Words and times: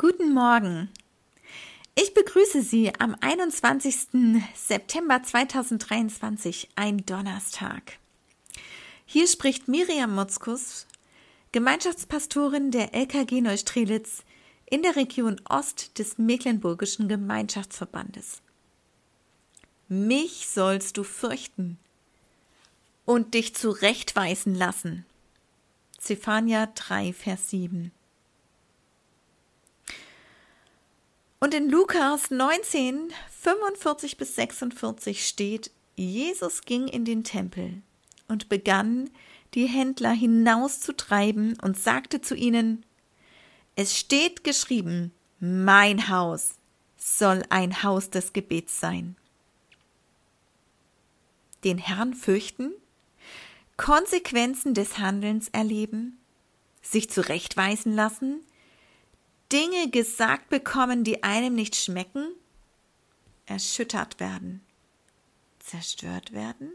Guten 0.00 0.32
Morgen. 0.32 0.88
Ich 1.94 2.14
begrüße 2.14 2.62
Sie 2.62 2.90
am 2.98 3.14
21. 3.20 4.08
September 4.54 5.22
2023, 5.22 6.70
ein 6.74 7.04
Donnerstag. 7.04 7.98
Hier 9.04 9.28
spricht 9.28 9.68
Miriam 9.68 10.14
Motzkus, 10.14 10.86
Gemeinschaftspastorin 11.52 12.70
der 12.70 12.94
LKG 12.94 13.42
Neustrelitz 13.42 14.22
in 14.64 14.80
der 14.80 14.96
Region 14.96 15.38
Ost 15.46 15.98
des 15.98 16.16
Mecklenburgischen 16.16 17.06
Gemeinschaftsverbandes. 17.06 18.40
Mich 19.88 20.48
sollst 20.48 20.96
du 20.96 21.04
fürchten 21.04 21.78
und 23.04 23.34
dich 23.34 23.54
zurechtweisen 23.54 24.54
lassen. 24.54 25.04
Zephania 25.98 26.70
3, 26.74 27.12
Vers 27.12 27.50
7. 27.50 27.92
Und 31.42 31.54
in 31.54 31.70
Lukas 31.70 32.30
19, 32.30 33.14
45 33.30 34.18
bis 34.18 34.34
46 34.34 35.26
steht, 35.26 35.70
Jesus 35.96 36.60
ging 36.62 36.86
in 36.86 37.06
den 37.06 37.24
Tempel 37.24 37.80
und 38.28 38.50
begann, 38.50 39.08
die 39.54 39.66
Händler 39.66 40.12
hinauszutreiben 40.12 41.58
und 41.60 41.78
sagte 41.78 42.20
zu 42.20 42.34
ihnen, 42.34 42.84
es 43.74 43.98
steht 43.98 44.44
geschrieben, 44.44 45.12
mein 45.40 46.10
Haus 46.10 46.56
soll 46.98 47.42
ein 47.48 47.82
Haus 47.82 48.10
des 48.10 48.34
Gebets 48.34 48.78
sein. 48.78 49.16
Den 51.64 51.78
Herrn 51.78 52.12
fürchten, 52.12 52.72
Konsequenzen 53.78 54.74
des 54.74 54.98
Handelns 54.98 55.48
erleben, 55.48 56.18
sich 56.82 57.10
zurechtweisen 57.10 57.94
lassen, 57.94 58.40
Dinge 59.52 59.90
gesagt 59.90 60.48
bekommen, 60.48 61.04
die 61.04 61.22
einem 61.22 61.54
nicht 61.54 61.76
schmecken, 61.76 62.34
erschüttert 63.46 64.20
werden, 64.20 64.64
zerstört 65.58 66.32
werden? 66.32 66.72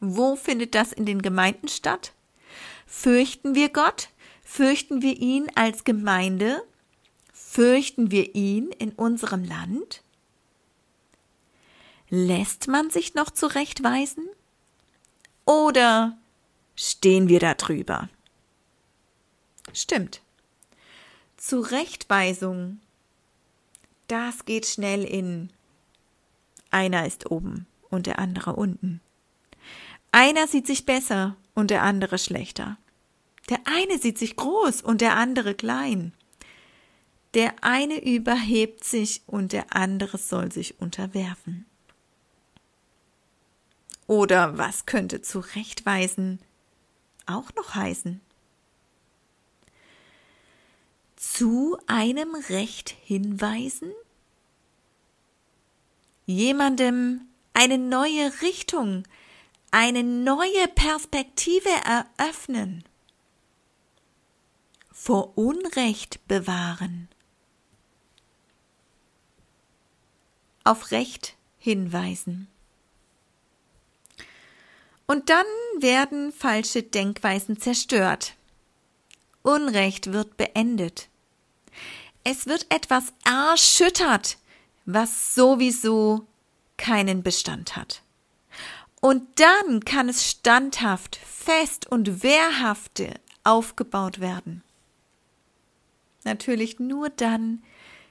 Wo 0.00 0.34
findet 0.34 0.74
das 0.74 0.92
in 0.92 1.06
den 1.06 1.22
Gemeinden 1.22 1.68
statt? 1.68 2.12
Fürchten 2.86 3.54
wir 3.54 3.68
Gott? 3.68 4.08
Fürchten 4.42 5.00
wir 5.00 5.16
ihn 5.16 5.46
als 5.54 5.84
Gemeinde? 5.84 6.62
Fürchten 7.32 8.10
wir 8.10 8.34
ihn 8.34 8.72
in 8.72 8.90
unserem 8.92 9.44
Land? 9.44 10.02
Lässt 12.08 12.66
man 12.66 12.90
sich 12.90 13.14
noch 13.14 13.30
zurechtweisen? 13.30 14.28
Oder 15.44 16.18
stehen 16.74 17.28
wir 17.28 17.38
da 17.38 17.54
drüber? 17.54 18.08
Stimmt. 19.72 20.20
Zurechtweisung. 21.36 22.80
Das 24.08 24.44
geht 24.44 24.66
schnell 24.66 25.04
in. 25.04 25.50
Einer 26.70 27.06
ist 27.06 27.30
oben 27.30 27.66
und 27.90 28.06
der 28.06 28.18
andere 28.18 28.54
unten. 28.54 29.00
Einer 30.12 30.46
sieht 30.46 30.66
sich 30.66 30.84
besser 30.84 31.36
und 31.54 31.70
der 31.70 31.82
andere 31.82 32.18
schlechter. 32.18 32.76
Der 33.48 33.60
eine 33.64 33.98
sieht 33.98 34.18
sich 34.18 34.36
groß 34.36 34.82
und 34.82 35.00
der 35.00 35.16
andere 35.16 35.54
klein. 35.54 36.12
Der 37.34 37.54
eine 37.62 38.02
überhebt 38.04 38.84
sich 38.84 39.22
und 39.26 39.52
der 39.52 39.74
andere 39.74 40.18
soll 40.18 40.52
sich 40.52 40.80
unterwerfen. 40.80 41.66
Oder 44.06 44.58
was 44.58 44.84
könnte 44.84 45.22
zurechtweisen 45.22 46.40
auch 47.26 47.54
noch 47.54 47.74
heißen? 47.74 48.20
Zu 51.22 51.78
einem 51.86 52.34
Recht 52.34 52.90
hinweisen? 53.04 53.92
Jemandem 56.26 57.28
eine 57.52 57.78
neue 57.78 58.42
Richtung, 58.42 59.04
eine 59.70 60.02
neue 60.02 60.66
Perspektive 60.74 61.68
eröffnen, 61.86 62.82
vor 64.90 65.38
Unrecht 65.38 66.26
bewahren, 66.26 67.08
auf 70.64 70.90
Recht 70.90 71.36
hinweisen. 71.56 72.48
Und 75.06 75.30
dann 75.30 75.46
werden 75.78 76.32
falsche 76.32 76.82
Denkweisen 76.82 77.60
zerstört. 77.60 78.34
Unrecht 79.42 80.12
wird 80.12 80.36
beendet. 80.36 81.08
Es 82.24 82.46
wird 82.46 82.66
etwas 82.68 83.12
erschüttert, 83.24 84.38
was 84.84 85.34
sowieso 85.34 86.26
keinen 86.76 87.22
Bestand 87.22 87.76
hat. 87.76 88.02
Und 89.00 89.40
dann 89.40 89.84
kann 89.84 90.08
es 90.08 90.30
standhaft, 90.30 91.16
fest 91.16 91.86
und 91.88 92.22
wehrhafte 92.22 93.14
aufgebaut 93.42 94.20
werden. 94.20 94.62
Natürlich 96.24 96.78
nur 96.78 97.10
dann, 97.10 97.62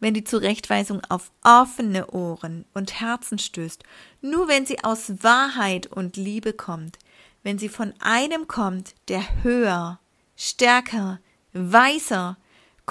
wenn 0.00 0.14
die 0.14 0.24
Zurechtweisung 0.24 1.00
auf 1.08 1.30
offene 1.44 2.08
Ohren 2.10 2.64
und 2.74 3.00
Herzen 3.00 3.38
stößt, 3.38 3.84
nur 4.20 4.48
wenn 4.48 4.66
sie 4.66 4.82
aus 4.82 5.22
Wahrheit 5.22 5.86
und 5.86 6.16
Liebe 6.16 6.52
kommt, 6.52 6.98
wenn 7.44 7.58
sie 7.58 7.68
von 7.68 7.94
einem 8.00 8.48
kommt, 8.48 8.96
der 9.06 9.44
höher, 9.44 10.00
stärker, 10.36 11.20
weiser, 11.52 12.36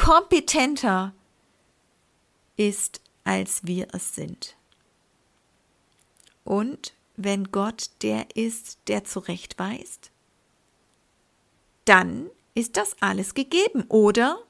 kompetenter 0.02 1.14
ist, 2.58 3.02
als 3.24 3.68
wir 3.68 3.88
es 3.94 4.16
sind. 4.16 4.56
Und 6.44 6.96
wenn 7.18 7.52
Gott 7.52 7.92
der 8.02 8.36
ist, 8.36 8.80
der 8.88 9.04
zurechtweist, 9.04 10.10
dann 11.86 12.32
ist 12.56 12.78
das 12.78 12.96
alles 13.00 13.36
gegeben, 13.36 13.84
oder? 13.90 14.42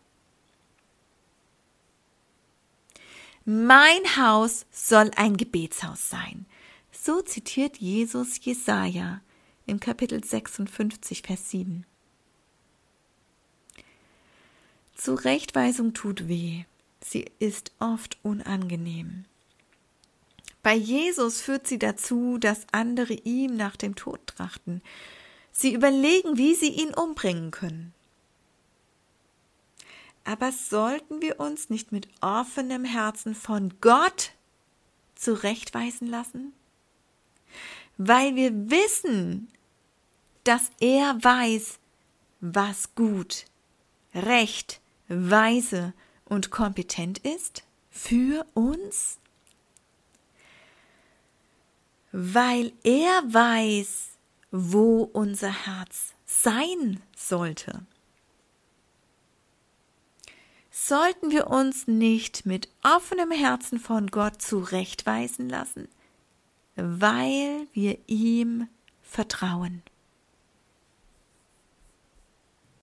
Mein 3.43 4.15
Haus 4.15 4.65
soll 4.71 5.11
ein 5.17 5.35
Gebetshaus 5.35 6.09
sein. 6.09 6.45
So 6.93 7.21
zitiert 7.21 7.77
Jesus 7.77 8.39
Jesaja 8.41 9.19
im 9.65 9.81
Kapitel 9.81 10.23
56, 10.23 11.23
Vers 11.23 11.49
7. 11.49 11.85
Zurechtweisung 15.01 15.95
tut 15.95 16.27
weh. 16.27 16.65
Sie 17.03 17.25
ist 17.39 17.71
oft 17.79 18.19
unangenehm. 18.21 19.25
Bei 20.61 20.75
Jesus 20.75 21.41
führt 21.41 21.65
sie 21.65 21.79
dazu, 21.79 22.37
dass 22.37 22.67
andere 22.71 23.13
ihm 23.13 23.55
nach 23.55 23.75
dem 23.75 23.95
Tod 23.95 24.19
trachten. 24.27 24.83
Sie 25.51 25.73
überlegen, 25.73 26.37
wie 26.37 26.53
sie 26.53 26.69
ihn 26.69 26.93
umbringen 26.93 27.49
können. 27.49 27.95
Aber 30.23 30.51
sollten 30.51 31.19
wir 31.19 31.39
uns 31.39 31.71
nicht 31.71 31.91
mit 31.91 32.07
offenem 32.21 32.85
Herzen 32.85 33.33
von 33.33 33.73
Gott 33.81 34.33
zurechtweisen 35.15 36.05
lassen? 36.05 36.53
Weil 37.97 38.35
wir 38.35 38.69
wissen, 38.69 39.47
dass 40.43 40.69
er 40.79 41.17
weiß, 41.23 41.79
was 42.39 42.93
gut, 42.93 43.45
recht, 44.13 44.80
weise 45.11 45.93
und 46.25 46.49
kompetent 46.49 47.19
ist 47.19 47.63
für 47.89 48.45
uns? 48.53 49.17
Weil 52.11 52.73
er 52.83 53.21
weiß, 53.27 54.09
wo 54.51 55.03
unser 55.03 55.65
Herz 55.65 56.13
sein 56.25 57.01
sollte. 57.15 57.85
Sollten 60.71 61.31
wir 61.31 61.47
uns 61.47 61.87
nicht 61.87 62.45
mit 62.45 62.69
offenem 62.81 63.31
Herzen 63.31 63.79
von 63.79 64.07
Gott 64.07 64.41
zurechtweisen 64.41 65.49
lassen, 65.49 65.87
weil 66.75 67.67
wir 67.73 67.97
ihm 68.07 68.67
vertrauen. 69.03 69.83